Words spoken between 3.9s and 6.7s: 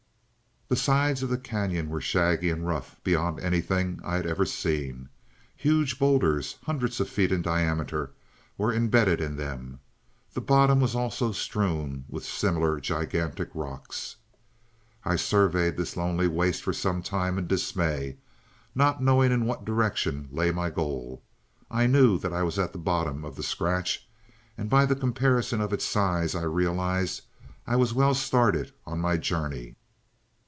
I had ever seen. Huge bowlders,